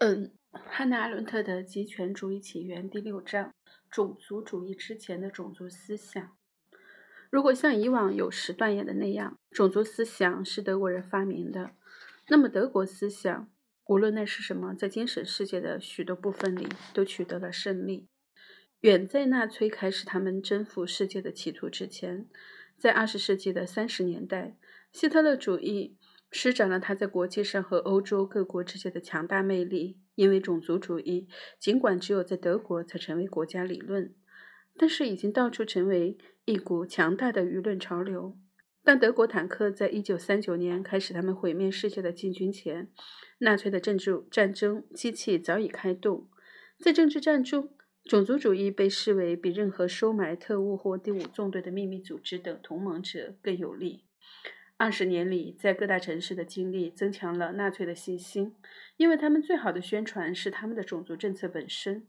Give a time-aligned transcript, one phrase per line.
[0.00, 3.52] 嗯，汉娜·阿伦特的《极权主义起源》第六章：
[3.90, 6.38] 种族主义之前的种族思想。
[7.28, 11.72] 如果像以往有时断言的那样，种族思想是德国人发明的，
[12.28, 13.50] 那么德国思想，
[13.88, 18.08] 无论那是什么，在精神世界的许多部分里都取得了胜利。
[18.80, 22.26] 远在纳粹开始他们征服世界的企图之前，
[22.78, 24.56] 在二十世纪的三十年代，
[24.92, 25.98] 希特勒主义。
[26.30, 29.98] 施展了他在国际上和欧洲各国之间的强大魅力。
[30.16, 34.14] 因为种族主义，尽管只有在德国才成为国家理论，
[34.76, 38.36] 但是已经到处成为一股强大的舆论潮流。
[38.84, 42.90] 当德国坦克在一九三九年开始他们毁灭世界的进军前，
[43.38, 46.28] 纳粹的政治战争机器早已开动。
[46.78, 47.70] 在政治战中，
[48.04, 54.04] 种族主义被视为比任何收买特务或第五纵队的秘密组织等同盟者更有利。
[54.80, 58.56] 二十年里，在各大城市的经历增强了纳粹的信心，
[58.96, 62.06] 因为他们最好的宣传是他们的种族政策本身。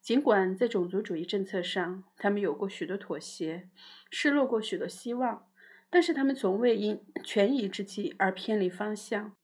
[0.00, 3.68] 尽管在种族主义政策上，他们有过许多妥协，
[4.10, 5.46] 失落过许多希望，
[5.90, 9.36] 但是他们从未因权宜之计而偏离方向。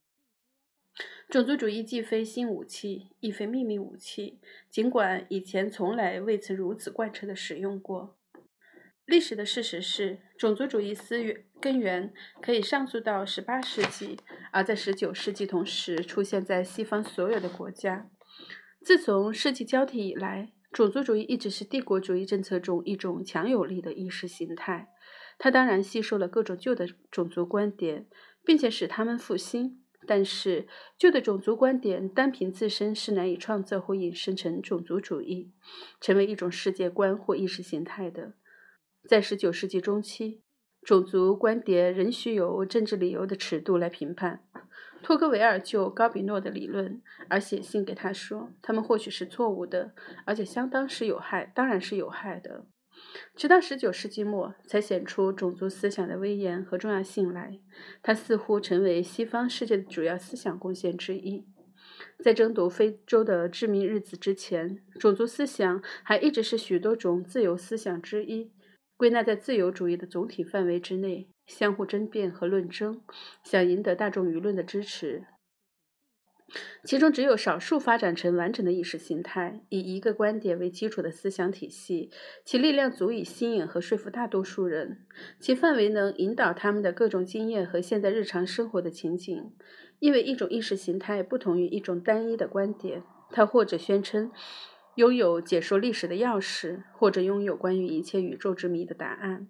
[1.29, 4.41] 种族主义既非新武器，亦非秘密武器，
[4.71, 8.17] 尽管以前从来未曾如此贯彻的使用过。
[9.11, 14.17] 历史的事实是，种族主义思源根源可以上溯到十八世纪，
[14.53, 18.09] 而在十九世纪同时出现在西方所有的国家。
[18.85, 24.91] 自从世纪交替以来，种族主义一直是帝国主义政策中一种强有力的意识形态。
[25.39, 28.07] 它当然吸收了各种旧的种族观点，
[28.45, 29.83] 并且使他们复兴。
[30.07, 35.51] 但是，旧的种族观点单凭自身是难以创造或引申成种族主义，
[36.01, 38.35] 成为一种世界观或意识形态的。
[39.07, 40.41] 在十九世纪中期，
[40.83, 44.45] 种族观点仍需有政治理由的尺度来评判。
[45.03, 49.95] 托克维尔就高比诺的理论而写信给他说，他们或许是错误的，
[50.27, 52.67] 而且相当是有害，当然是有害的。
[53.35, 57.59] 直到十九世纪末，才显出种族思想的威严和重要性来。
[58.03, 61.47] 它似乎成为西方世界的主要思想贡献之一。
[62.23, 68.51] 在争夺非洲的致命日子之前，种族思想还一直是许多种自由思想之一。
[69.01, 73.01] 归纳在自由主义的总体范围之内，相互争辩和论争，
[73.43, 75.25] 想赢得大众舆论的支持。
[76.85, 82.11] 其中只有少数发展成完整的意识形态，以一个观点为基础的思想体系，
[82.45, 85.07] 其力量足以吸引和说服大多数人，
[85.39, 89.51] 其范围能引导他们的各种经验和现在日常生活的情景。
[89.99, 94.31] 因为一种意识形态不同于一种单一的观点，它或者宣称。
[94.97, 99.49] 拥有解说历史的钥匙，或者拥有关于一切宇宙之谜的答案，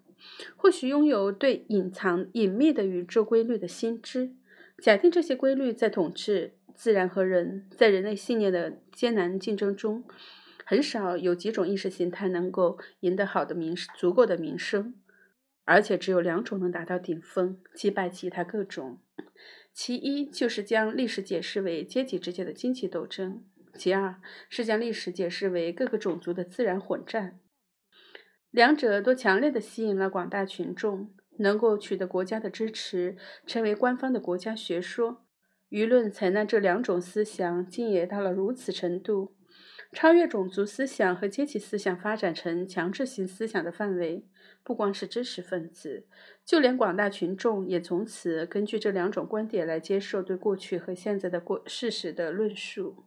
[0.55, 4.35] 或许拥有对隐藏隐秘的宇宙规律的心知。
[4.81, 10.03] 假定这些规律在统治自然和人，在人类信念的艰难竞争中，
[10.65, 14.95] 很少有几种意识形态能够赢得好的名足够的名声，
[15.65, 18.99] 而且只有两种能达到顶峰，击败其他各种。
[19.73, 23.43] 其一就是将历史解释为阶级之间的经济斗争。
[23.75, 24.15] 其二
[24.49, 27.39] 是将历史解释为各个种族的自然混战，
[28.49, 33.15] 两者都强烈地吸引了广大群众，能够取得国家的支持，
[33.45, 35.25] 成为官方的国家学说。
[35.69, 39.37] 舆论采纳这两种思想，竟也到了如此程度，
[39.93, 44.27] 超越种族思想和阶级思想，发展成强制性思想的范围。
[44.63, 46.05] 不光是知识分子，
[46.45, 53.05] 就连广大群众也从此根据这两种观点来接受对过去和现在的过事实的论述。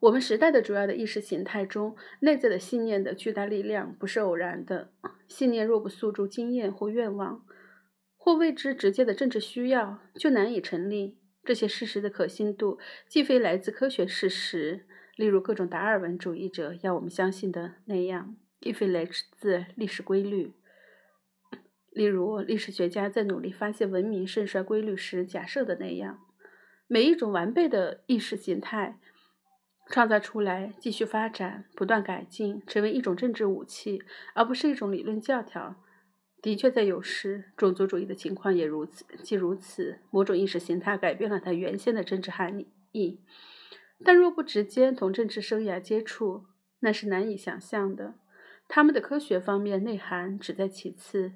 [0.00, 4.92] 我们时代的主要的意识形态中内在的信念的巨大力量不是偶然的。
[5.28, 7.44] 信念若不诉诸经验或愿望，
[8.16, 11.18] 或未知直接的政治需要，就难以成立。
[11.44, 14.86] 这些事实的可信度既非来自科学事实，
[15.16, 20.54] 例如各种达尔文主义者要我们相信的那样，亦非来自历史规律，
[21.90, 26.20] 例如历史学家在努力发现文明盛衰规律时假设的那样。
[26.86, 28.98] 每一种完备的意识形态。
[29.90, 34.00] 创造出来，继续发展，不断改进，成为一种政治武器，
[34.34, 35.74] 而不是一种理论教条。
[36.40, 39.04] 的确，在有时，种族主义的情况也如此。
[39.22, 43.20] 既如此，某种意识形态改变了它原先的政治含义。
[44.02, 46.46] 但若不直接同政治生涯接触，
[46.78, 48.14] 那是难以想象的。
[48.68, 51.32] 他们的科学方面内涵只在其次，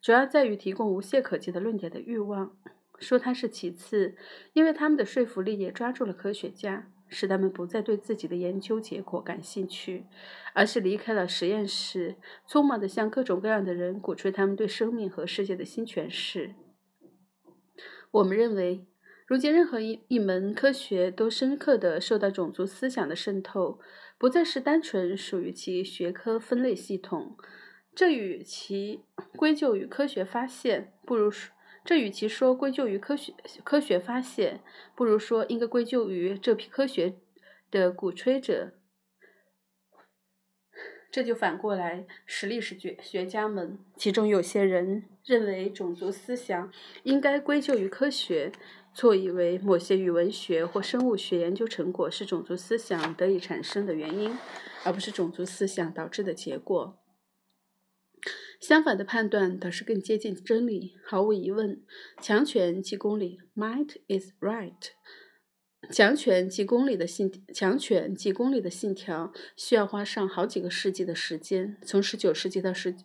[0.00, 2.56] 主要在于提供无懈可击的论点的欲望。
[2.98, 4.16] 说它是其次，
[4.54, 6.90] 因为他们的说服力也抓住了科学家。
[7.08, 10.06] 使他们不再对自己的研究结果感兴趣，
[10.54, 12.16] 而是离开了实验室，
[12.46, 16.54] 匆忙地向各种各样的人鼓吹他们对生命和世界的新诠释。
[18.10, 18.86] 我们认为，
[19.26, 23.78] 如今，任何一一门科学都深刻地受到种族思想的渗透，
[24.16, 27.36] 不再是单纯属于其学科分类系统。
[27.94, 29.02] 这与其
[29.36, 31.30] 归咎于科学发现，不如
[31.88, 33.32] 这与其说归咎于科学
[33.64, 34.60] 科学发现，
[34.94, 37.14] 不如说应该归咎于这批科学
[37.70, 38.74] 的鼓吹者。
[41.10, 46.70] 这就反过来使历史学学家们，其中有些人认为种族思想
[47.04, 48.52] 应该归咎于科学，
[48.92, 54.36] 错以为某些语文学或生物学研究成果是种族思想得以产生的原因，
[54.84, 56.98] 而不是种族思想导致的结果。
[58.60, 60.94] 相反的判断倒是更接近真理。
[61.04, 61.80] 毫无疑问，
[62.20, 64.90] 强权即公理 （Might is right）。
[65.90, 72.96] 强权即公理的信，强权即公理的信条需要花上好几个世纪的时间，从十九世纪到十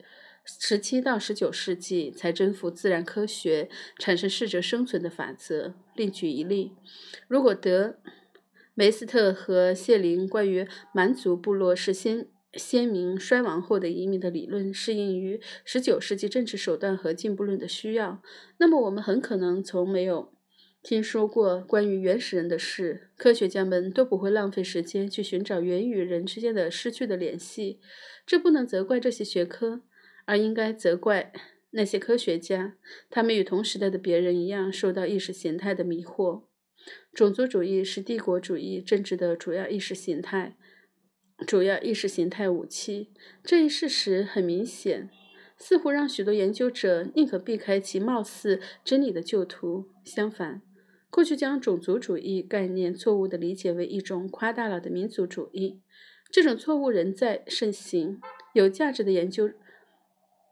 [0.44, 5.76] 十七到十九世纪才征服自然科学，产生适者生存的法则。
[5.96, 6.72] 另举一例，
[7.28, 8.00] 如果德
[8.74, 18.22] 梅斯特和谢林关于蛮族部落是先先民衰亡后的移民的理论适应于十九世纪政治手段和进步论的需要，
[18.58, 20.32] 那么我们很可能从没有。
[20.82, 27.80] 听说过关于原始人的事，科学家们都不会浪费时间去寻找人与人之间的失去的联系。
[28.26, 29.82] 这不能责怪这些学科，
[30.26, 31.32] 而应该责怪
[31.72, 32.76] 那些科学家。
[33.10, 36.44] 他们与同时代的别人一样，受到意识形态的迷惑。
[37.14, 40.58] 种族主义是帝国主义政治的主要意识形态，
[41.46, 43.10] 主要意识形态武器。
[43.44, 45.10] 这一事实很明显，
[45.58, 49.90] 似乎让许多研究者宁可避开其貌似真理的旧图。
[50.04, 50.62] 相反，
[51.10, 55.82] 过去将种族主义概念错误地理解为一种夸大了的民族主义，
[56.32, 58.20] 这种错误仍在盛行。
[58.54, 59.50] 有价值的研究、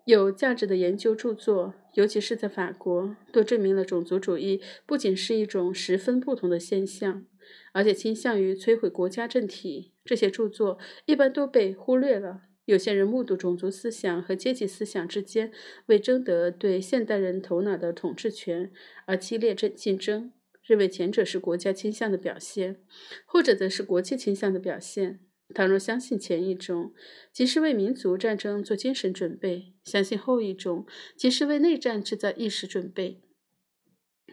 [0.06, 7.26] 有价值的研究著作，尤其是在法国，都证明了种族主义不仅是一种十分不同的现象，
[7.74, 9.94] 而且倾向于摧毁国家政体。
[10.04, 12.44] 这些著作一般都被忽略了。
[12.66, 15.52] 有些人目睹种族思想和阶级思想之间
[15.88, 18.72] 为争得对现代人头脑的统治权
[19.06, 20.32] 而激烈争竞争。
[20.64, 22.82] 认为前者是国家倾向的表现，
[23.26, 25.20] 后者则是国际倾向的表现。
[25.54, 26.94] 倘若相信前一种，
[27.34, 30.86] 即是为民族战争做精神准备；相信后一种，
[31.18, 33.22] 即是为内战制造意识准备。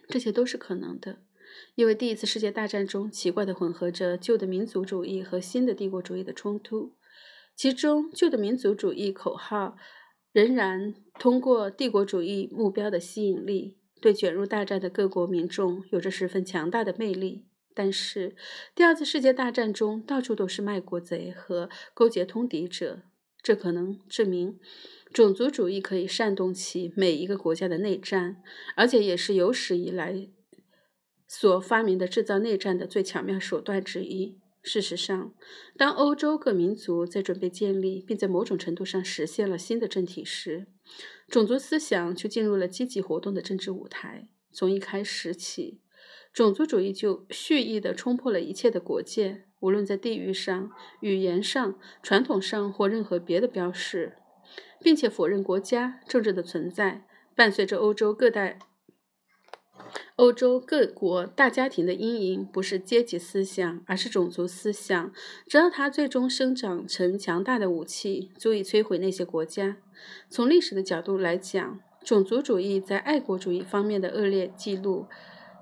[0.07, 1.23] 这些都是可能的，
[1.75, 6.95] 因为第一次世界大战中奇怪地混合着旧的民族主义和新的帝国主义的冲突，
[7.57, 9.77] 其中旧的民族主义口号
[10.33, 13.79] 仍然通过帝国主义目标的吸引力。
[14.01, 18.37] 对卷入大战的各国民众有着十分强大的魅力，但是
[18.73, 23.03] 第二次世界大战中到处都是卖国贼和勾结通敌者，
[23.43, 24.61] 这可能证明
[25.13, 28.37] 种族主义可以煽动起每一个国家的内战，
[28.77, 30.29] 而且也是有史以来
[31.29, 34.39] 所发明的制造内战的最巧妙手段之一。
[34.61, 35.33] 事实上，
[35.77, 40.67] 当欧洲各民族在准备建立并在某种程度上实现了新的政体时，
[41.29, 44.29] 种族思想就进入了积极活动的政治舞台。
[44.51, 45.81] 从一开始起，
[46.33, 50.71] 种族主义就蓄意地冲破了一切的国界，无论在地域上、
[51.01, 54.17] 语言上、传统上或任何别的标识，
[54.81, 57.07] 并且否认国家政治的存在。
[57.35, 58.59] 伴随着欧洲各代。
[60.17, 65.13] 欧洲各国大家庭的阴影不是阶级思想，而是种族思想。
[65.47, 69.77] 只要它最终生长成强大的武器，足以摧毁那些国家。
[70.29, 75.07] 从历史的角度来讲，种族主义在爱国主义方面的恶劣记录，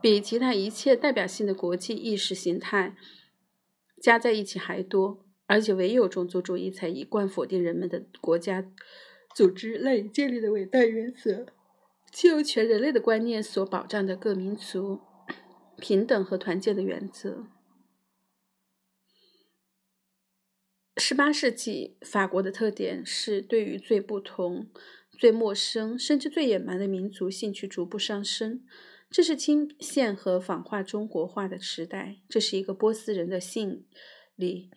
[0.01, 2.97] 比其他一切代表性的国际意识形态
[4.01, 5.25] 加在一起还多。
[5.49, 8.65] 而且，唯有种族主义才一贯否定人们的国家
[9.35, 11.47] 组织赖以建立的伟大原则。
[12.17, 15.03] 既由全人类的观念所保障的各民族
[15.77, 17.49] 平等和团结的原则。
[20.97, 24.71] 十八世纪法国的特点是对于最不同、
[25.19, 28.65] 最陌生，甚至最野蛮的民族兴趣逐步上升。
[29.11, 32.23] 这是清线和仿画中国画的时代。
[32.31, 33.87] 这是一个波斯人的信
[34.35, 34.71] 里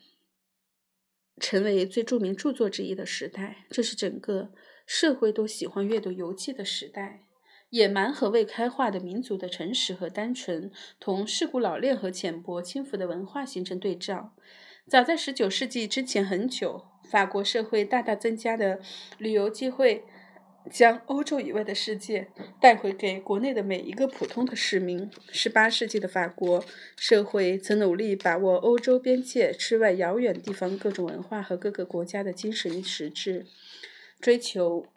[1.40, 3.66] 成为最著名著作之一的时代。
[3.70, 4.52] 这是整个
[4.86, 7.28] 社会都喜欢阅读游记的时代。
[7.70, 14.34] 野蛮和未开化的民族的诚实和单纯，同世故老练和浅薄轻浮的文化形成对照。
[14.88, 18.80] 早在十九世纪之前很久，法国社会大大增加的
[19.20, 20.04] 旅游机会，
[20.72, 25.08] 将欧洲以外的世界带回给国内的每一个普通的市民。
[25.32, 26.66] 十八世纪的法国
[26.98, 33.46] 社会曾努力把握欧洲边界之外遥远地方各种文化和各个国家的精神实质，
[34.20, 34.88] 追求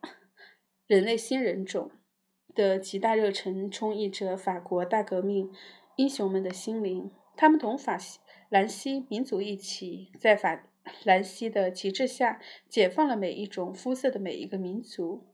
[0.87, 1.91] 人类新人种。
[2.54, 5.50] 的极大热忱充溢着法国大革命
[5.97, 7.11] 英雄们的心灵。
[7.37, 10.64] 他们同法西兰西民族一起，在法
[11.04, 15.26] 兰西的旗帜下，解放了每一种肤色的每一个民族。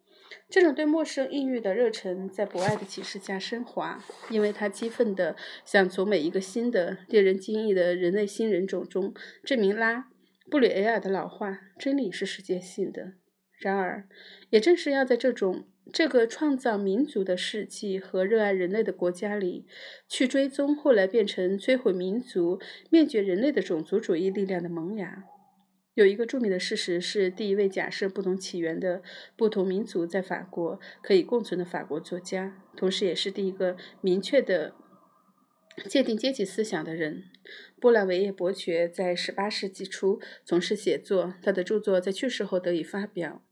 [0.48, 3.98] 这种对陌生异域的热忱，在博爱的启示下升华，
[4.30, 5.34] 因为他激愤地
[5.64, 10.08] 想从每一个新的、令人惊异的人类新人种中证明拉
[10.50, 13.14] 布吕埃尔的老话：真理是世界性的。
[13.58, 14.06] 然而，
[14.50, 19.66] 也正是要在这种这个创造民族的世纪和热爱人类的国家里，
[20.08, 25.24] 去追踪后来变成摧毁民族、灭绝人类的种族主义力量的萌芽。
[25.94, 29.02] 有一个著名的事实是，第一位假设不同起源的
[29.36, 34.74] 不同民族在法国可以共存的法国作家，同时也是第一个明确的
[35.88, 37.24] 界定阶级思想的人。
[37.80, 43.42] 波兰维叶伯爵在18世纪初从事写作，他的著作在去世后得以发表。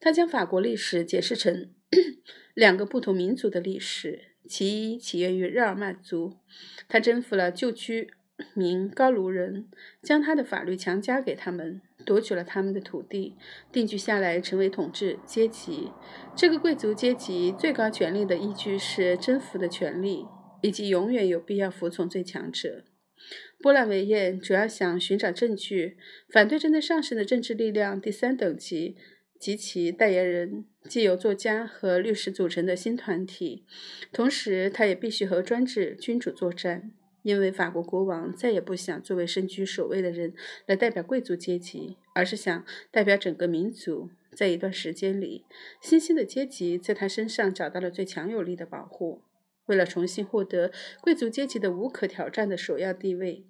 [0.00, 1.70] 他将法国历史解释成
[2.54, 6.36] 两个不同民族的历史，其一起源于日耳曼族，
[6.88, 8.10] 他征服了旧居。
[8.54, 9.66] 民高卢人
[10.00, 13.34] 将他的法律强加给他们，夺取了他们的土地，
[13.72, 15.90] 定居下来，成为统治阶级。
[16.36, 20.24] 这个贵族阶级最高权力的依据是征服的权利，
[20.62, 22.84] 以及永远有必要服从最强者。
[23.60, 25.96] 波兰维耶主要想寻找证据，
[26.32, 28.96] 反对正在上升的政治力量第三等级
[29.38, 33.64] 及其代言人，既由作家和律师组成的新团体。
[34.12, 36.92] 同时，他也必须和专制君主作战。
[37.22, 40.32] 因为法国国王再也不想作为身居首位的人
[40.66, 44.08] 来代表贵族阶级，而是想代表整个民族。
[44.34, 45.44] 在一段时间里，
[45.82, 49.22] 新兴的阶级在他身上找到了最强有力的保护。
[49.66, 50.70] 为了重新获得
[51.02, 53.44] 贵族阶级的无可挑战的首要地位，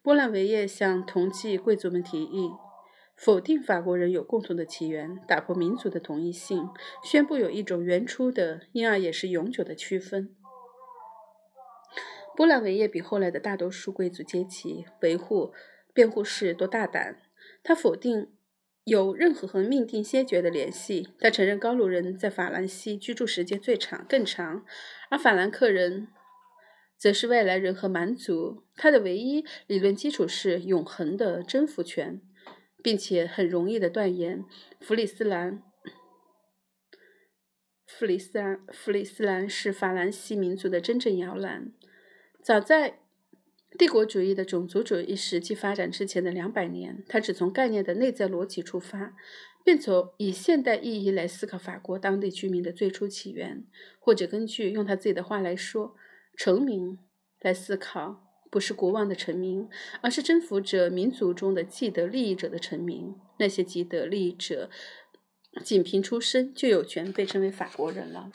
[0.00, 2.50] 波兰维叶向同济贵族们提议
[3.18, 6.68] 否定法国人有共同的起源，打破民族的统一性，
[7.02, 10.34] 宣布有一种原初的，因而也是永久的区分。
[12.36, 15.52] 波兰维叶比后来的大多数贵族阶级维护
[15.92, 17.20] 辩护士都大胆。
[17.64, 18.30] 他否定
[18.84, 21.08] 有任何和命定先决的联系。
[21.18, 24.64] 他承认高卢人在法兰西居住时间最长、更长，
[25.10, 26.06] 而法兰克人
[26.96, 28.62] 则是外来人和蛮族。
[28.76, 32.22] 他的唯一理论基础是永恒的征服权，
[32.82, 34.44] 并且很容易的断言
[34.80, 35.62] 弗里斯兰、
[37.86, 41.72] 弗里斯兰、弗里斯兰是法兰西民族的真正摇篮。
[42.42, 43.00] 早在
[43.76, 49.14] 帝国主义的种族主义实际发展之前的两百年，他只从概念的内在逻辑出发，
[49.64, 53.66] 并从以现代意义来思考法国当地居民的最初起源，
[53.98, 55.94] 或者根据用他自己的话来说，
[56.36, 56.98] 成名
[57.40, 59.68] 来思考，不是国王的臣民，
[60.00, 63.14] 而是征服者民族中的既得利益者的臣民。
[63.38, 64.70] 那些既得利益者
[65.62, 68.30] 仅凭出身就有权被称为法国人了。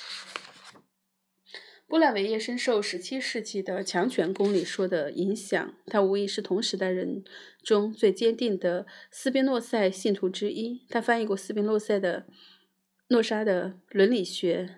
[1.85, 7.23] 波兰维叶深受17世纪的强权公理说的影响，他无疑是同时代人
[7.61, 10.85] 中最坚定的斯宾诺塞信徒之一。
[10.89, 12.25] 他翻译过斯宾诺塞的
[13.09, 14.77] 诺沙的伦理学，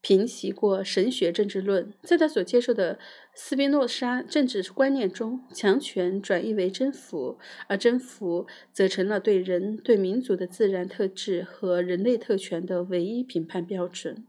[0.00, 1.94] 平息过神学政治论。
[2.02, 2.98] 在他所接受的
[3.34, 14.26] 斯宾诺莎政治观念中，强权转移为征服，而征服则成了对人、对民族的自然特质和人类特权的唯一评判标准。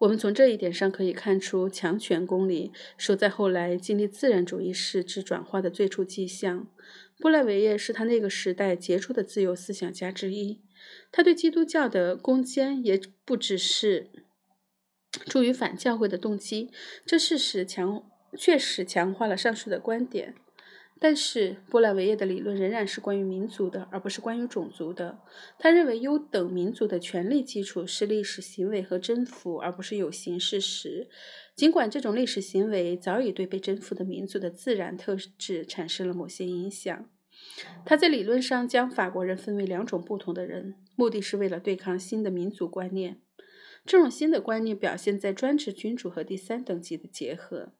[0.00, 6.68] 我们从这一点上可以看出，强权公理是在后来经历自然主义式之转化的最初迹象。
[7.18, 10.60] 波兰维耶是他那个时代杰出的自由思想家之一。
[11.12, 14.10] 他对基督教的攻坚也不只是
[15.26, 16.70] 出于反教会的动机，
[17.04, 18.02] 这事实强
[18.36, 20.34] 确实强化了上述的观点。
[21.02, 25.18] 但是，波兰维叶的理论仍然是关于民族的，而不是关于种族的。
[25.58, 31.08] 他认为，优等民族的权利基础是历史行为和征服，而不是有形事实。
[31.56, 37.08] 尽管这种历史行为早已对被征服的民族的自然特质产生了某些影响，
[37.86, 43.22] 他在理论上将法国人分为两种不同的人，目的是为了对抗新的民族观念。
[43.90, 47.72] 这种新的观念表现在专制君主和第三等级的结合。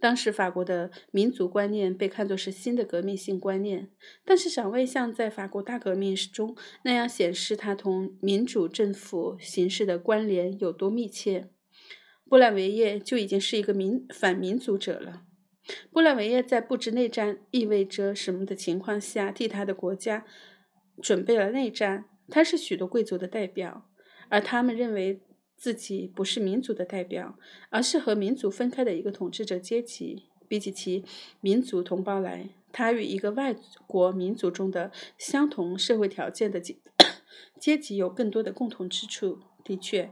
[0.00, 3.90] 当时法国的民族观念被看作是新的革命性观念，
[4.24, 11.50] 但是尚未像在法国大革命中那样显示它同民主政府形式的关联有多密切。
[12.30, 15.24] 波兰维叶就已经是一个民反民族者了。
[15.90, 20.24] 波兰维叶在不知内战意味着什么的情况下，替他的国家
[21.02, 22.06] 准备了内战。
[22.30, 23.90] 他是许多贵族的代表，
[24.30, 25.20] 而他们认为。
[25.62, 27.38] 自己不是民族的代表，
[27.70, 30.24] 而是和民族分开的一个统治者阶级。
[30.48, 31.04] 比起其
[31.40, 33.54] 民族同胞来，他与一个外
[33.86, 36.74] 国民族中的相同社会条件的阶
[37.60, 39.38] 阶级有更多的共同之处。
[39.62, 40.10] 的确，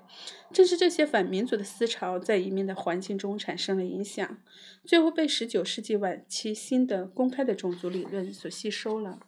[0.53, 4.39] 正是这些反民族的思潮在移民的环境中产生了影响，
[4.85, 9.19] 最后被19世纪晚期新的公开的种族理论所吸收了。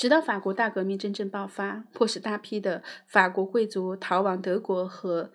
[0.00, 5.30] 直到法国大革命真正爆发，迫使大批的法国贵族逃往德国和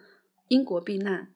[0.47, 1.31] 英国避难，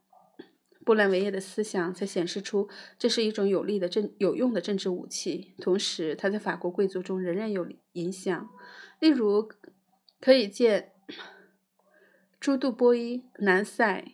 [0.83, 2.67] 布兰维耶的思想才显示出
[2.97, 5.53] 这是一种有力的政有用的政治武器。
[5.59, 8.49] 同时，他在法国贵族中仍然有影响，
[8.99, 9.47] 例如
[10.19, 10.93] 可以见。
[12.39, 14.13] 朱杜波伊南塞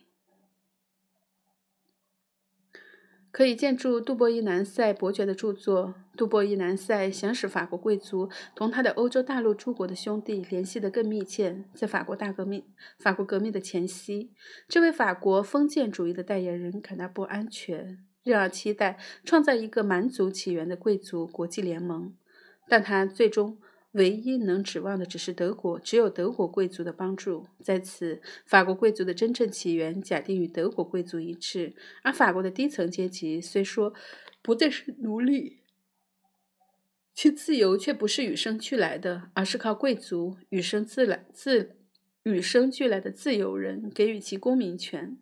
[3.36, 5.94] 可以见注杜波伊南塞伯爵的著作。
[6.16, 11.62] 杜波伊南塞想使法国贵族同他的欧洲大陆诸国的兄弟联系得更密切。
[11.74, 12.64] 在法国大革命、
[12.98, 14.30] 法国革命的前夕，
[14.66, 22.14] 这位法国封建主义的代言人感到不安全，仍然期待创造一个蛮族起源的贵族国际联盟，
[22.66, 23.58] 但他最终。
[23.96, 27.46] 唯一能指望的只是德国，只有德国贵族的帮助。
[27.62, 33.94] 在此，法国贵族的真正起源假定与德国贵族一致，而法国的低层阶级虽说
[34.42, 35.60] 不再是奴隶，
[37.14, 41.76] 其自由却不是与生俱来的，而是靠贵族与生自来自
[42.24, 45.16] 与生俱来的自由人给予其公民权。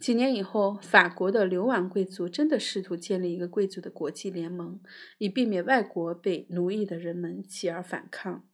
[0.00, 4.80] 几年以后，法国的流亡贵族真的试图建立一个贵族的国际联盟，
[5.18, 8.48] 以避免外国被奴役的人们起而反抗。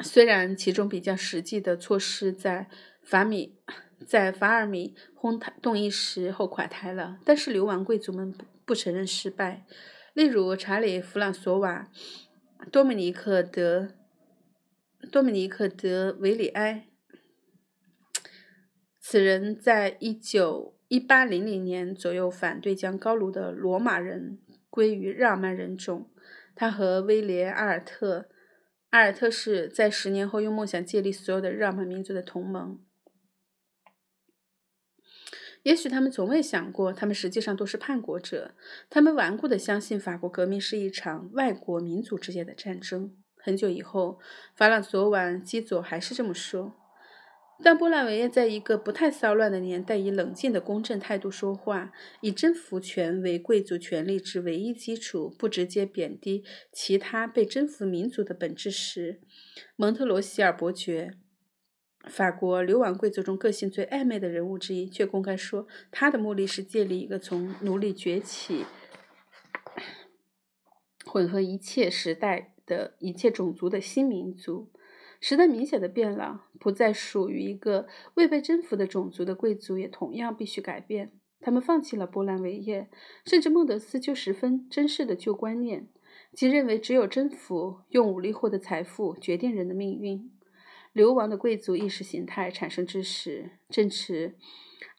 [0.00, 2.68] 虽然其中比较实际的措施在
[3.04, 3.54] 法米
[4.04, 9.64] 在法尔米轰动一时后垮台了，但是流亡贵族们不承认失败。
[10.14, 11.88] 例如，查理·弗朗索瓦·
[12.70, 13.94] 多米尼克·德
[15.12, 16.88] 多米尼克·德维里埃。
[19.04, 24.38] 此人在一九一八零零年左右反对将高卢的罗马人
[24.70, 26.08] 归于日耳曼人种。
[26.54, 28.28] 他和威廉·阿尔特
[28.90, 32.78] 阿尔特是在十年后用梦想建立所有的日耳曼民族的同盟。
[35.64, 38.54] 也许他们从未想过，他们实际上都是叛国者。
[38.88, 43.16] 他们顽固地相信法国革命是一场外国民族之间的战争。
[43.36, 44.20] 很久以后，
[44.54, 46.76] 法朗索瓦·基佐还是这么说。
[47.62, 59.20] 但波兰维耶在一个不太骚乱的年代，以冷静的公正态度说话，以征服权为贵族权力之唯一基础，不直接贬低其他被征服民族的本质时，
[59.76, 61.12] 蒙特罗希尔伯爵，
[62.10, 68.64] 法国流亡贵族中个性最暧昧的人物之一，却公开说，他的目的是建立一个从奴隶崛起、
[71.04, 74.72] 混合一切时代的一切种族的新民族。
[75.22, 81.12] 时代明显的变了，不再属于一个未被征服的种族的贵族也同样必须改变。
[81.40, 82.90] 他们放弃了波兰维耶，
[83.24, 85.86] 甚至孟德斯鸠十分珍视的旧观念，
[86.32, 90.28] 即认为只有征服、用武力获得财富决定人的命运。
[90.92, 94.34] 流亡的贵族意识形态产生之时，正值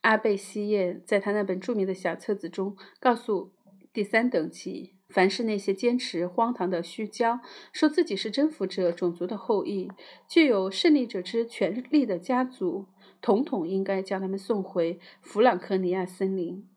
[0.02, 3.52] 阿贝西耶在他那本著名的小册子中告诉
[3.92, 4.94] 第三等级。
[5.14, 7.40] 凡是那些坚持荒唐的虚骄，
[7.72, 9.92] 说自己是征服者种族的后裔，
[10.28, 12.88] 具有胜利者之权力的家族，
[13.22, 16.68] 统统应该将他们送回弗朗科尼亚森林。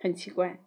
[0.00, 0.60] 很奇怪，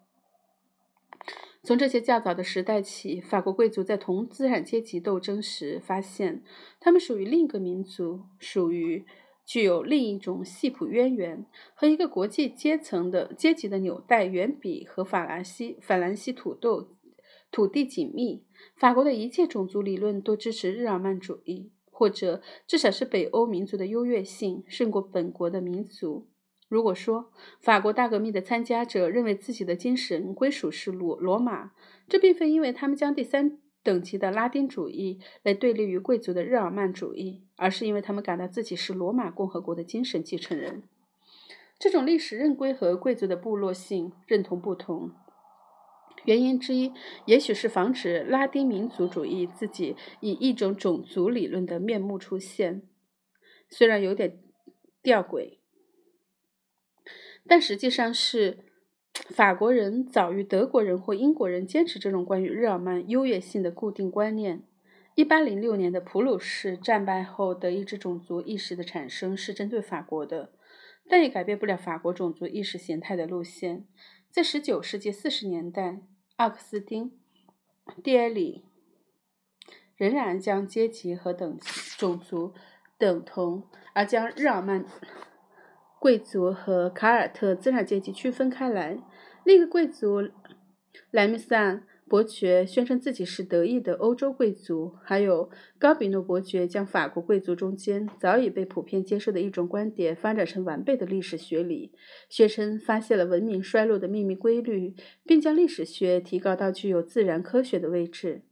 [1.63, 6.43] 从这些较早的时代起，法国贵族在同资产阶级斗争时，发现
[6.79, 9.05] 他们属于另一个民族，属于。
[9.45, 16.95] 具有另一种系谱渊源和一个国际阶层的阶级的纽带，远比和法兰西法兰西土豆
[17.51, 18.43] 土地紧密。
[18.75, 26.27] 法国的一切种族理论都支持日耳曼主义，或者至少是北欧民族的优越性胜过本国的民族。
[26.67, 31.73] 如果说法国大革命的参加者认为自己的精神归属是罗罗马，
[32.09, 33.59] 这并非因为他们将第三。
[33.85, 40.81] 等级的拉丁主义来对立于贵族的日耳曼主义，而是因为他们感到自己是罗马共和国的精神继承人。
[41.77, 45.11] 这种历史认归和贵族的部落性认同不同，
[46.23, 46.91] 原因之一
[47.25, 52.81] 也许是防止拉丁民族主义自己以一种种族理论的面目出现。
[53.69, 54.39] 虽然有点
[55.03, 55.59] 吊诡，
[57.45, 58.64] 但实际上是。
[59.29, 64.63] 法国人早于德国人或英国人坚持这种关于日耳曼优越性的固定观念。
[65.15, 70.51] 1806年的普鲁士战败后，德意志种族意识的产生是针对法国的，
[71.07, 73.87] 但也改变不了法国种族意识形态的路线。
[74.29, 76.01] 在19世纪40年代，
[76.35, 77.13] 奥克斯丁、
[78.03, 78.65] 蒂埃里
[79.95, 81.57] 仍然将阶级和等
[81.97, 82.53] 种族
[82.97, 84.85] 等同，而将日耳曼。
[86.05, 88.99] 贵族和卡尔特资产阶级区分开来。
[89.43, 90.21] 另一个贵族
[91.09, 101.91] 莱米萨伯爵宣称自己是得意的欧洲贵族，还有高比诺伯爵将法国贵族中间早已被普遍接受的一种观点发展成完备的历史学理，
[102.29, 104.93] 宣称发现了文明衰落的秘密规律，
[105.25, 108.43] 并将历史学提高到具有自然科学的位置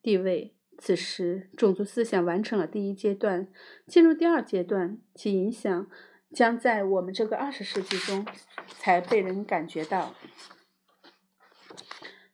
[0.00, 0.54] 地位。
[0.78, 3.48] 此时，种族思想完成了第一阶段，
[3.86, 5.88] 进入第二阶段，其影响
[6.34, 8.26] 将在我们这个二十世纪中
[8.68, 10.14] 才被人感觉到。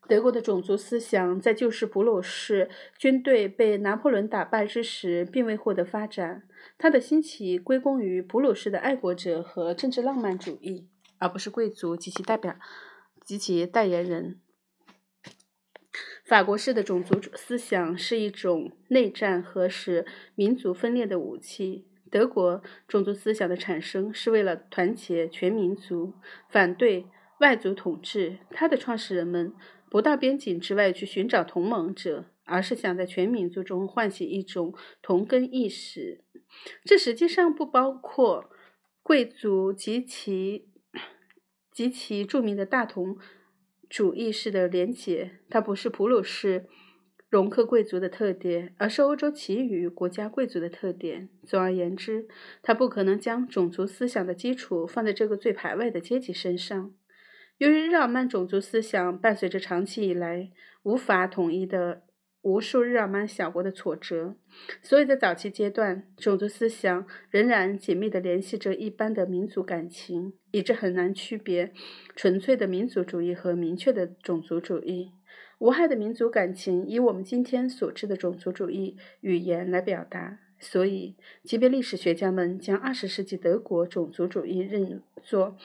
[0.09, 6.45] 德国的种族思想在旧时普鲁士军队被拿破仑打败之时，并未获得发展。
[6.79, 12.55] 它的兴起归功于普鲁士的爱国者和政治浪漫主义，而不是贵族及其代表
[13.25, 14.41] 及其代言人。
[16.25, 20.07] 法国式的种族思想是一种内战和使
[20.37, 21.86] 民族分裂的武器。
[22.11, 26.14] 德国种族思想的产生是为了团结全民族，
[26.49, 27.07] 反对
[27.40, 28.38] 外族统治。
[28.51, 29.55] 它的创始人们。
[29.88, 36.25] 不到边境之外去寻找同盟者，而是想在全民族中唤起一种同根意识。
[36.85, 38.51] 这实际上不包括
[39.01, 40.69] 贵族及其
[41.71, 43.16] 及其著名的大同
[43.88, 45.38] 主义式的联结。
[45.49, 46.66] 它不是普鲁士
[47.37, 51.29] 容克贵族的特点，而是欧洲其余国家贵族的特点。
[51.44, 52.27] 总而言之，
[52.62, 56.94] 他不可能将种族思想的基础放在这个最排外的阶级身上。
[57.59, 60.51] 由于日耳曼种族思想伴随着长期以来
[60.83, 62.05] 无法统一的
[62.40, 64.37] 无数日耳曼小国的挫折，
[64.81, 71.75] 所以在早期阶段，种族思想仍然紧密地联系着一般的民族感情，以致很难区别
[72.14, 75.11] 纯粹的民族主义和明确的种族主义。
[75.59, 85.57] 无害的民族感情以我们今天所知的种族主义语言来表达，所以，即便历史学家们将二十世纪德国种族主义认作，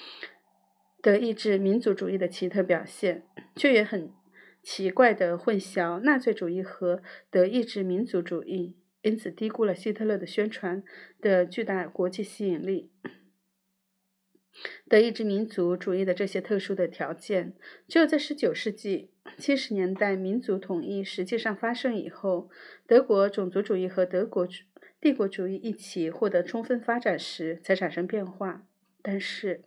[1.01, 3.23] 德意志民族主义的奇特表现，
[3.55, 4.11] 却也很
[4.63, 10.81] 奇怪地混淆纳粹主义和德意志民族主义，因此低估了希特勒的宣传
[11.19, 12.91] 的巨大国际吸引力。
[14.87, 17.53] 德意志民族主义的这些特殊的条件，
[17.87, 22.49] 只有在19世纪70年代民族统一实际上发生以后，
[22.85, 24.47] 德国种族主义和德国
[24.99, 28.63] 帝国主义一起获得充分发展时，才产生变化。
[29.01, 29.63] 但是，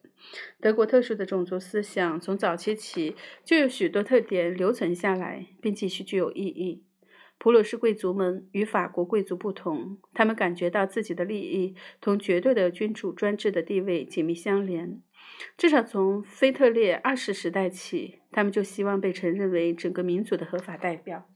[0.60, 6.84] 德国特殊的种族思想从早期起就有许多特点留存下来，并继续具有意义。
[7.36, 15.02] 普鲁士贵族们与法国贵族不同，他们感觉到自己的利益同绝对的君主专制的地位紧密相连。
[15.56, 21.28] 至少从腓特烈二世时代起，他们就希望被承认为整个民族的合法代表。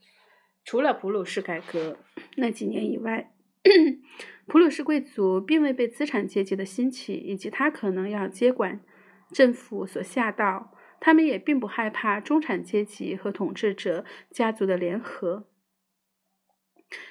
[0.65, 1.99] 除了普鲁士改革
[2.37, 3.33] 那几年以外。
[4.47, 8.81] 普鲁士贵族并未被资产阶级的兴起以及他可能要接管
[9.31, 15.49] 政府所吓到，他们也并不害怕中产阶级和统治者家族的联合。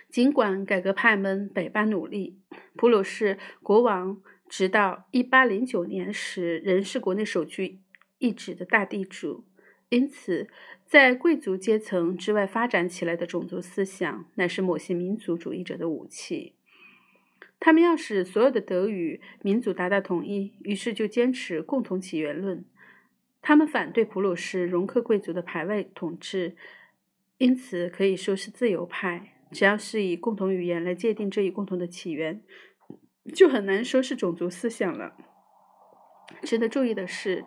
[0.10, 2.42] 尽管改革派们百般努力，
[2.76, 4.20] 普鲁士国王
[4.50, 7.80] 直到1809年时仍是国内首屈
[8.20, 9.46] 一指的大地主。
[9.90, 10.50] 因此，
[10.86, 16.54] 在贵族阶层之外发展起来的种族思想，乃是某些民族主义者的武器。
[17.60, 22.66] 他们要使所有的德语民族达到统一，于是就坚持共同起源论。
[23.42, 26.58] 他们反对普鲁士容克贵族的排外统治，
[27.38, 29.34] 因此可以说是自由派。
[29.52, 32.42] 只要是以共同语言来界定这一共同的起源，
[33.34, 35.16] 就很难说是种族思想了。
[36.44, 37.46] 值得注意的是。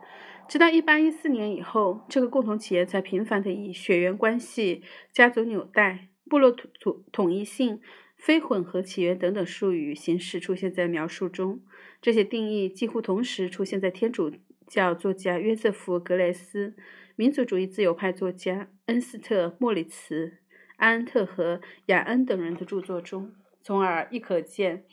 [0.48, 7.80] 直到一八一四年以后，这个共同企业才频繁地以血缘关系、家族纽带、部落统统一性、
[8.16, 11.60] 非混合起源等等术语形式出现在描述中。
[12.02, 14.32] 这些定义几乎同时出现在天主
[14.66, 16.74] 教作家约瑟夫·格雷斯、
[17.14, 20.38] 民族主义自由派作家恩斯特·莫里茨、
[20.78, 24.84] 安特和雅恩等人的著作中，从而亦可见。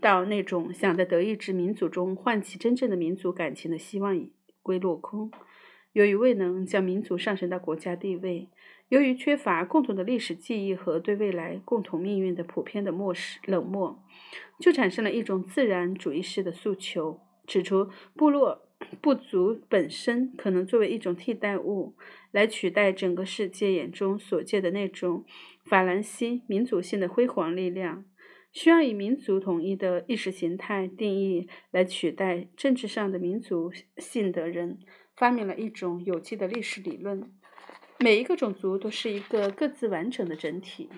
[0.00, 4.32] 到那种想在德意志民族中唤起真正的民族感情的希望已。
[4.64, 5.30] 归落空。
[5.92, 8.48] 由于未能将民族上升到国家地位，
[8.88, 14.02] 由于缺乏共同的历史记忆和对未来共同命运的普遍的漠视冷漠，
[14.58, 18.66] 就产生了一种自然主义式的诉求，指出部落
[19.02, 21.94] 不足本身可能作为一种替代物，
[22.32, 25.26] 来取代整个世界眼中所见的那种
[25.66, 28.06] 法兰西民族性的辉煌力量。
[28.54, 34.78] 需要以民族统一的意识形态定义来取代政治上的民族性的人，
[35.16, 37.28] 发明了一种有机的历史理论：
[37.98, 40.88] 每一个种族都是一个各自完整的整体。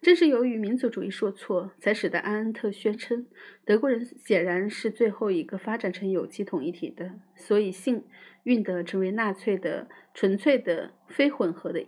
[0.00, 3.26] 正是由于民族主义受挫，才使得安恩特宣称
[3.66, 8.02] 德国人显然是最后一个发展成有机统一体的，所以幸
[8.44, 11.84] 运的成为纳粹的纯粹的非混合的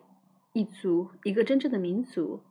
[0.53, 2.43] 一族，一个真正的民族。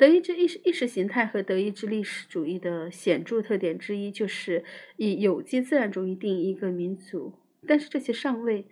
[0.00, 4.64] 德意志意识意识形态和德意志历史主义的显著特点之一，就是
[4.96, 7.34] 以有机自然主义定义一个民族。
[7.66, 8.66] 但是这些尚未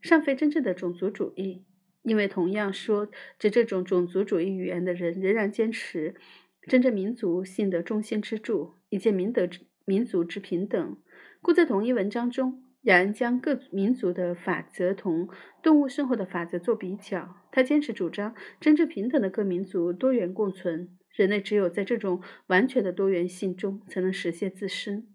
[0.00, 1.62] 尚非真正的种族主义。
[2.04, 3.06] 因为同样说
[3.38, 6.14] 着这种种族主义语言的人，仍然坚持
[6.62, 10.96] 真正民族性的中心支柱，以见民德之民族之平等。
[11.42, 15.28] 故在同一文章中，雅恩将各民族的法则同
[15.62, 17.36] 动物生活的法则做比较。
[17.50, 20.96] 他坚持主张真正平等的各民族多元共存。
[21.10, 25.06] 人类只有在这种完全的多元性中，才能实现自身。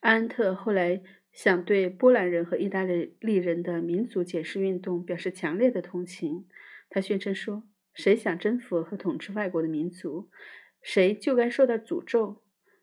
[0.00, 1.02] 安特后来。
[1.30, 6.46] 想对波兰人和意大利人的民族解释运动表示强烈的同情。
[6.90, 7.62] 他宣称说
[7.94, 10.30] ：“谁想征服和统治外国的民族，
[10.82, 12.42] 谁就该受到诅咒。”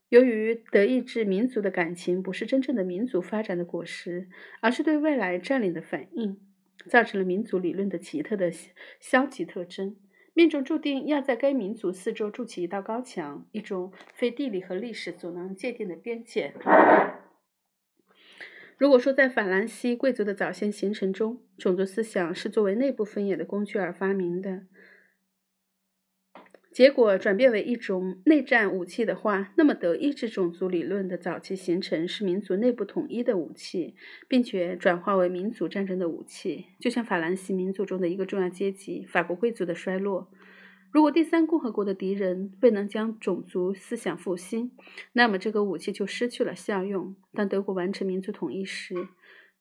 [0.10, 4.30] 由于德意志民族的感情不是真正的民族发展的果实，
[4.62, 6.38] 而是对未来占领的反应，
[6.88, 8.52] 造成了民族理论的奇特的
[9.00, 9.96] 消极特征。
[10.34, 16.54] 命中注定要在该民族四周筑起一道高墙，一种非地理和历史所能界定的边界。
[18.78, 24.64] 如果说在法兰西贵族的早先形成中，种族思想是作为内部分野的工具而发明的，
[26.76, 33.96] 结果转变为一种内战武器的话，那么德意志种族理论的早期形成是民族内部统一的武器，
[34.28, 40.30] 并且转化为民族战争的武器，就像法兰西民族中的一个重要阶级——法国贵族的衰落。
[40.92, 44.72] 如果第三共和国的敌人未能将种族思想复兴，
[45.14, 47.16] 那么这个武器就失去了效用。
[47.32, 49.08] 当德国完成民族统一时，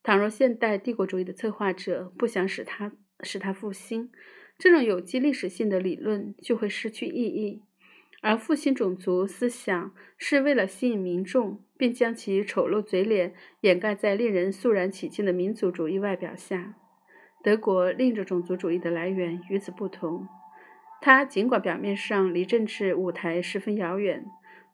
[0.03, 2.91] 倘若现代帝国主义的策划者不想使它
[3.23, 4.11] 使它复兴，
[4.59, 7.63] 这种有机历史性的理论就会失去意义。
[8.23, 16.75] 而复兴种族思想是为了吸引民众，并将其丑陋嘴脸掩盖在令人肃然起敬的民族主义外表下。
[17.43, 20.27] 德国另一种种族主义的来源与此不同。
[21.03, 24.25] 它尽管表面上离政治舞台十分遥远，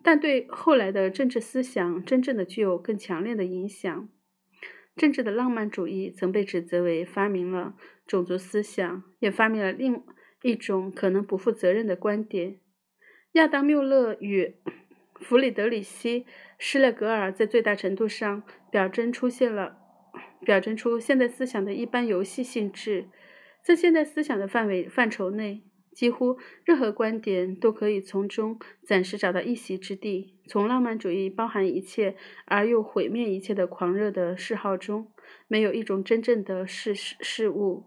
[0.01, 4.09] 但对后来的政治思想真正的具有更强烈的影响。
[4.97, 7.75] 政治的浪漫主义曾被指责为发明了
[8.07, 10.03] 种族思想，也发明了另
[10.43, 12.59] 一种可能不负责任的观点。
[13.33, 14.57] 亚当·缪勒与
[15.21, 16.21] 弗里德里希·
[16.59, 19.79] 施勒格尔在最大程度上表征出现了
[20.41, 23.09] 表征出现代思想的一般游戏性质，
[23.63, 25.63] 在现代思想的范围范畴内。
[25.93, 30.37] 几乎任何观点都可以从中暂时找到一席之地。
[30.47, 35.13] 从浪漫主义包含一切而又毁灭一切的狂热的嗜好中，
[35.47, 37.85] 没有一种真正的事事物，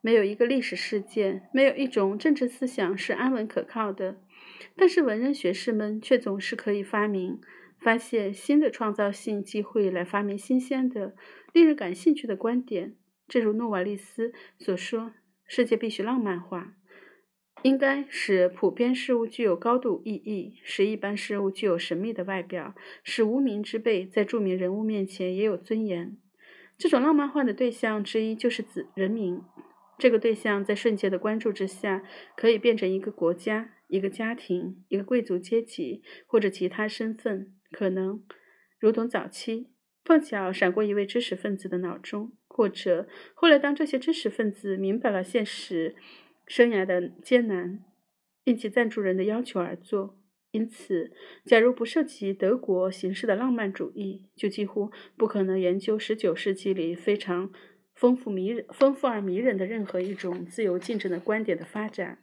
[0.00, 4.20] 没有一个历史事件，没有一种政治思想是安稳可靠的。
[4.76, 7.40] 但是文人学士们却总是可以发明、
[7.78, 11.14] 发现新的创造性机会来发明新鲜的、
[11.52, 12.94] 令人感兴趣的观点。
[13.28, 15.12] 正如诺瓦利斯所说
[15.46, 16.74] ：“世界必须浪漫化。”
[17.62, 26.16] 应该使普遍事物具有高度意义，使一般事物具有神秘的外表，使无名之辈在著名人物面前也有尊严。
[26.76, 29.40] 这种浪漫化的对象之一就是子人民。
[29.98, 32.02] 这个对象在瞬间的关注之下，
[32.36, 37.52] 可以变成一个国家、一个家庭、一个贵族阶级或者其他身份。
[37.70, 38.24] 可能
[38.80, 39.68] 如同早期
[40.04, 45.94] 碰巧闪过一位知识分子的脑中，或者后来当这些知识分子明白了现实。
[46.54, 47.82] 生涯的艰难，
[48.44, 50.20] 应其赞助人的要求而做。
[50.50, 51.10] 因此，
[51.46, 57.50] 假如不涉及德国形式的浪漫主义，就几乎不可能研究十九世纪里非常
[57.94, 62.18] 丰富迷人、丰富而迷人的任何一种自由竞争的观点的发展。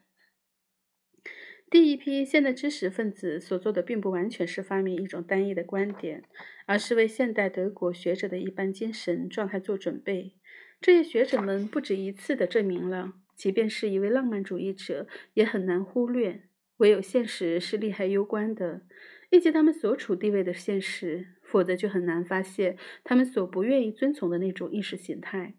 [1.72, 6.24] 第一批现代知识分子所做的，并不完全是发明一种单一的观点，
[6.68, 10.36] 而是为现代德国学者的一般精神状态做准备。
[10.80, 13.14] 这些学者们不止一次地证明了。
[13.40, 16.42] 即便是一位浪漫主义者，也很难忽略，
[16.76, 18.82] 唯有现实是利害攸关的，
[19.30, 25.56] 以及他们所处地位的现实，否则就很难发现他们所不愿意遵从的那种意识形态。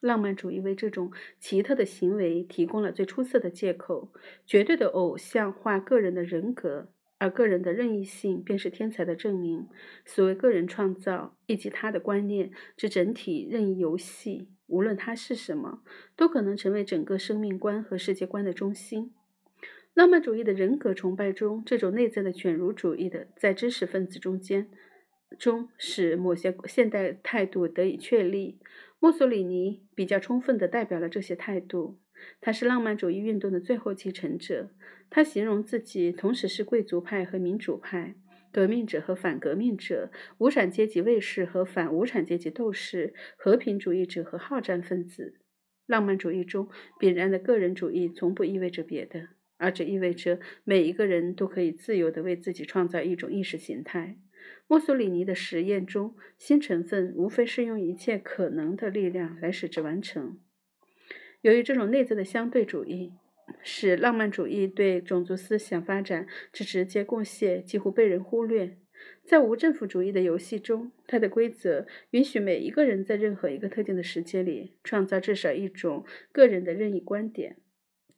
[0.00, 4.12] 浪漫主义为这种奇特的行为提供了最出色的借口，
[4.46, 9.66] 绝对的偶像化个人的人格，而个人的任意性便是天才的证明。
[10.04, 14.53] 所谓个人创造以及他的观念之整体任意游戏。
[14.66, 15.82] 无论它是什么，
[16.16, 19.12] 都可能成为整个生命观和世界观的中心。
[19.92, 24.68] 浪漫主义的人格崇拜中，这种内在的犬儒主义的在知识分子中间
[25.38, 28.58] 中使某些现代态度得以确立。
[28.98, 32.00] 墨索里尼比较充分地代表了这些态度。
[32.40, 34.70] 他是浪漫主义运动的最后继承者。
[35.10, 38.16] 他形容自己同时是贵族派和民主派、
[38.54, 45.40] 革命者和反革命者、无产阶级卫士和反无产阶级斗士、和平主义者和好战分子。
[45.86, 46.68] 浪漫主义中
[47.00, 54.16] 必然的个人主义从不意味着别的，而只意味着每一个人都可以自由地为自己创造一种意识形态。
[54.68, 60.38] 墨索里尼的实验中，新成分无非是用一切可能的力量来使之完成。
[61.40, 63.14] 由于这种内在的相对主义。
[63.62, 68.76] 使浪漫主义对种族思想发展之直接贡献几乎被人忽略。
[69.22, 77.56] 在无政府主义的游戏中，它的规则允许每一个人在任何一个特定的时间里创造至少一种个人的任意观点。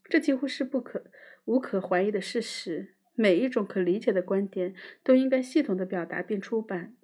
[0.05, 1.05] 这几乎是不可
[1.45, 2.95] 无可怀疑的事实。
[3.19, 6.95] 每一种可理解的观点都应该系统地表达并出版。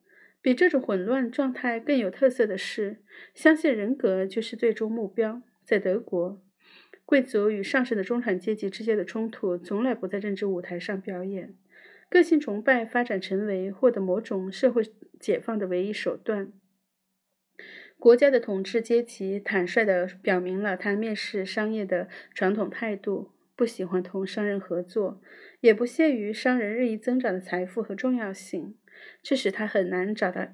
[0.42, 2.98] 比这种混乱状态更有特色的是，
[3.32, 5.40] 相信人格就是最终目标。
[5.64, 6.42] 在德国。
[7.04, 11.54] 贵族与上层的中产阶级之间的冲突从来不在政治舞台上表演。
[12.08, 14.82] 个性崇拜发展成为获得某种社会
[15.18, 16.52] 解放的唯一手段。
[17.98, 25.22] 国家的统治阶级坦率地表明了他蔑视商业的传统态度，不喜欢同商人合作，
[25.60, 28.74] 也不屑于商人日益增长的财富和重要性。
[29.22, 30.48] 这使他很难找到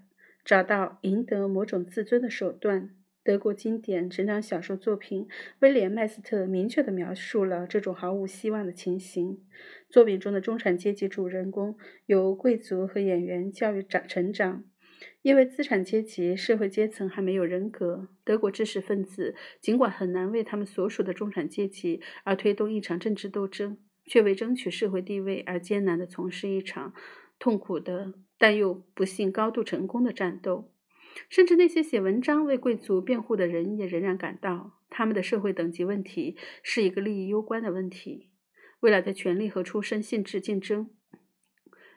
[0.45, 2.91] 找到赢得某种自尊的手段。
[3.29, 5.25] 德国经典成长小说作品
[5.59, 9.45] 《威廉·麦斯特》明确地描述了这种毫无希望的情形。
[9.91, 14.65] 作品中的中产阶级主人公由贵族和演员教育长成长，
[15.21, 18.09] 因为资产阶级社会阶层还没有人格。
[18.25, 26.95] 德国知识分子尽管很难为他们所属的中产阶级而推动一场政治斗争，却为争取社会地位而艰难地从事一场
[27.39, 30.71] 痛苦的但又不幸高度成功的战斗。
[31.29, 38.31] 甚至那些写文章为贵族辩护的人也仍然感到，他们的社会等级问题是一个利益攸关的问题。
[38.81, 40.89] 为了在权力和出身性质竞争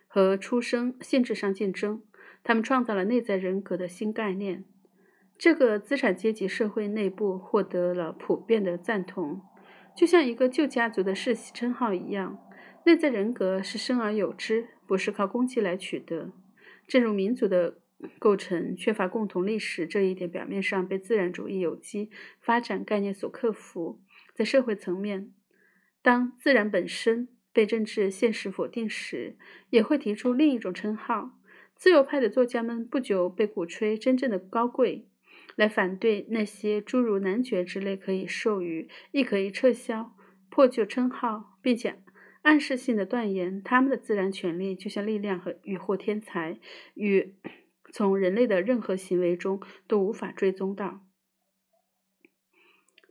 [0.08, 2.02] 和出生性质上竞争，
[2.44, 4.66] 他们创造了内在人格的新概念。
[5.38, 9.42] 这个资产阶级社会内部获得了普遍的赞同，
[9.96, 12.40] 就像一个旧家族的世袭称号一样。
[12.86, 16.32] 内在人格是生而有之，不是靠功绩来取得。
[16.88, 17.81] 正如民族的。
[18.20, 22.10] 构成缺乏共同历史这一点，表面上被自然主义有机
[22.40, 24.00] 发展概念所克服。
[24.34, 25.32] 在社会层面，
[26.02, 29.36] 当自然本身被政治现实否定时，
[29.70, 31.38] 也会提出另一种称号。
[31.76, 35.08] 自由派的作家们不久被鼓吹真正的高贵，
[35.56, 40.16] 来反对那些诸如男爵之类可以授予亦可以撤销
[40.50, 42.02] 破旧称号，并且
[42.44, 46.58] 暗示性的断言他们的自然权利就像力量和与或天才
[46.94, 47.34] 与。
[47.92, 51.06] 从人类的任何行为中都无法追踪到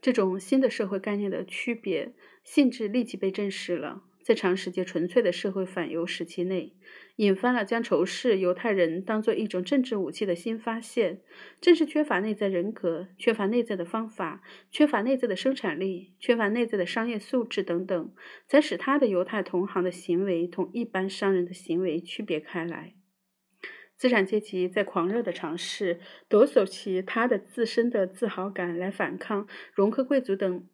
[0.00, 4.04] 这种新的社会概念的区别性质，立即被证实了。
[4.22, 6.74] 在长时间纯粹的社会反犹时期内，
[7.16, 11.22] 引发了将仇视犹太人当做一种政治武器的新发现。
[11.60, 18.14] 正是缺乏内在人格、缺乏内在的方法、缺乏内在的生产力、缺乏内在的商业素质等等，
[18.46, 22.99] 才使他的犹太同行的行为同一般商人的行为区别开来。
[24.00, 30.66] 资产阶级在狂热的尝试夺走其他的自身的自豪感，来反抗容克贵族等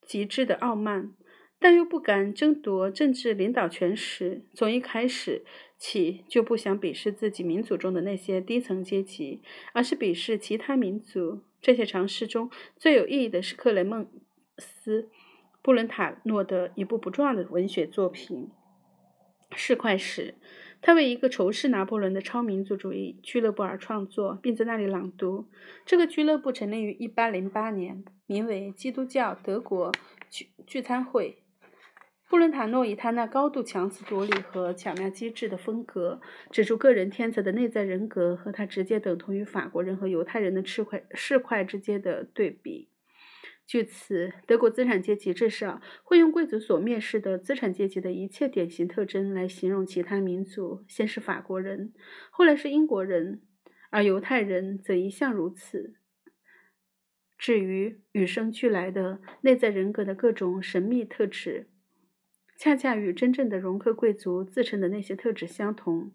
[0.00, 1.12] 极致的傲慢，
[1.58, 5.44] 但又不敢争夺政治领导权时，从一开始
[5.76, 9.42] 起就不想鄙视自己民族中的那些低层阶级，
[9.74, 11.42] 而是鄙视其他民族。
[11.60, 14.08] 这些尝试中最有意义的是克雷孟
[14.56, 15.02] 斯·
[15.60, 18.48] 布伦塔诺的一部不重要的文学作品
[19.54, 20.34] 《市侩史》。
[20.86, 25.48] 他为一个仇视拿破仑的超民族主义俱乐部而创作，并在那里朗读。
[25.84, 29.90] 这个俱乐部成立于1808年，名为基督教德国
[30.30, 31.38] 聚聚餐会。
[32.28, 36.20] 布伦塔诺以他那高度强词夺理和巧妙机智的风格，
[36.52, 42.88] 指出个人天才的内在人格和他直接等同于法国人和犹太人的赤块市侩之间的对比。
[43.66, 50.84] 据此，德国资产阶级至少会用贵族所蔑视的资产阶级的一切典型特征来形容其他民族。
[50.86, 51.92] 先是法国人，
[52.30, 53.42] 后来是英国人，
[53.90, 55.96] 而犹太人则一向如此。
[57.36, 61.68] 至于与生俱来的内在人格的各种神秘特质，
[62.56, 66.12] 恰恰与真正的容克贵族自称的那些特质相同。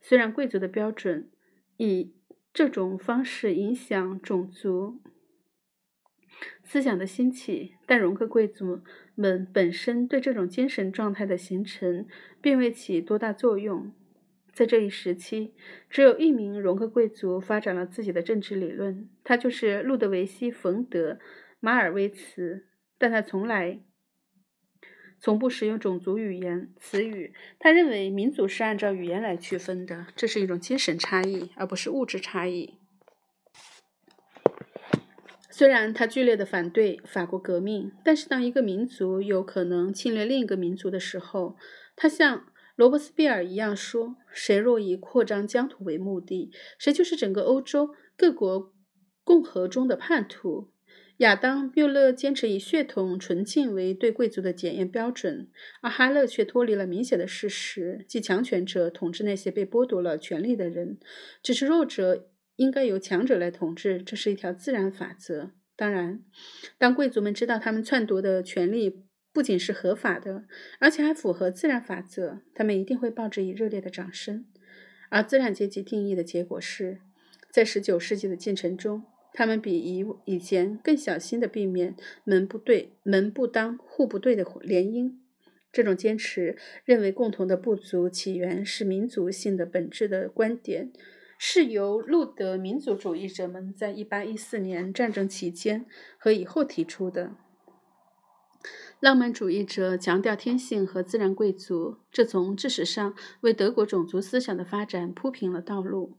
[0.00, 1.28] 虽然贵族的标准
[1.76, 2.14] 以
[2.52, 5.02] 这种方式影响种族。
[6.64, 8.80] 思想的兴起，但容克贵族
[9.14, 12.06] 们本身对这种精神状态的形成
[12.40, 13.92] 并未起多大作用。
[14.52, 15.52] 在这一时期，
[15.90, 21.12] 只有一名容克贵族发展了自己的政治理论，他就是路德维希·冯·德·
[21.60, 22.66] 马尔维茨。
[22.96, 23.80] 但他从来
[25.18, 27.34] 从不使用种族语言词语。
[27.58, 32.78] 他认为民族是按照语言来区分的，这是一种精神差异，而不是物质差异。
[35.56, 41.56] 虽然他剧烈的反对法国革命，但是当一个民族有可能侵略另一个民族的时候，
[41.94, 48.72] 他像罗伯斯庇尔一样说：“谁若以扩张疆土为目的，谁就是整个欧洲各国
[49.22, 50.72] 共和中的叛徒。”
[51.18, 55.48] 亚当·缪勒坚持以血统纯净为对贵族的检验标准，
[55.80, 60.98] 而哈勒却脱离了明显的事实，即强权者统治那些被剥夺了权利的人，
[61.40, 62.26] 只是弱者。
[62.56, 65.50] 应该由强者来统治，这是一条自然法则。
[65.76, 66.22] 当然，
[66.78, 69.02] 当贵族们知道他们篡夺的权利
[69.32, 70.44] 不仅是合法的，
[70.78, 74.46] 而且还符合自然法则，他们一定会报之以热烈的掌声。
[75.10, 77.00] 而资产阶级定义的结果是，
[77.50, 79.02] 在十九世纪的进程中，
[79.32, 85.12] 他们比以以前更小心地避免门不对、门不当户不对的联姻。
[85.72, 90.92] 这种坚持认为共同的部族起源是民族性的本质的观点。
[91.46, 95.84] 是由路德民族主义者们在1814年战争期间
[96.16, 97.36] 和以后提出的。
[98.98, 106.16] 浪漫主义者强调天性和自然贵族，这从知识上为德国种族思想的发展铺平了道路。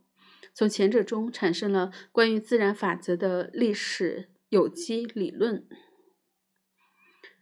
[0.54, 5.68] 从前者中产生了关于自然法则的历史有机理论，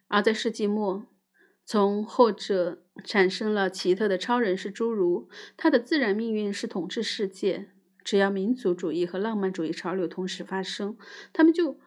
[0.07, 1.05] 而在世纪末，
[1.65, 5.27] 从后者产生了奇特的超人式侏儒，
[5.57, 7.71] 他的自然命运是统治世界。
[8.03, 10.97] 只要民族主义和浪漫主义潮流同时发生，
[11.31, 11.79] 他们就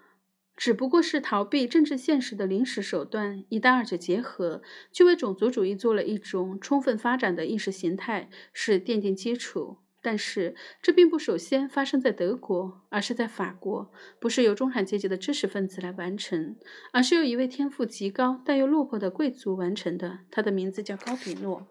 [0.56, 3.44] 只不过是逃避政治现实的临时手段。
[3.50, 9.78] 一旦二者结合，就为种族主义做了一种充分发展的意识形态，是奠定基础。
[10.02, 13.90] 但是，这并不首先发生在德国，而是在法国，
[14.20, 16.56] 不是由中产阶级的知识分子来完成，
[16.92, 20.20] 而是由一位天赋极高但又落魄的贵族完成的。
[20.30, 21.66] 他的名字叫高比诺。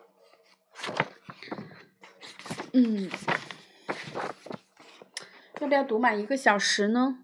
[2.73, 3.09] 嗯。
[5.61, 7.19] 要不要读满一个小时呢？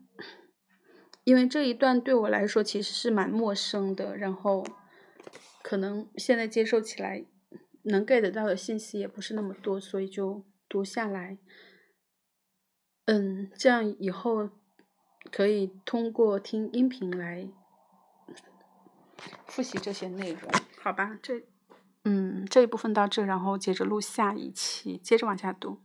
[1.23, 4.65] 因为这一段对我来说其实是蛮陌生的，然后
[5.61, 7.25] 可能现在接受起来
[7.83, 11.37] 能 get 到的信息也不是那么多，所以就读下来。
[13.05, 14.49] 嗯，这样以后
[15.31, 17.47] 可以通过听音频来
[19.45, 20.49] 复习这些内容，
[20.81, 21.19] 好吧？
[21.21, 21.43] 这
[22.03, 25.79] 嗯这一部分到这，然后接着录下一期，接着往下读。